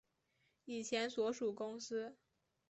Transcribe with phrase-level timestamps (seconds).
[0.65, 2.17] 以前所属公司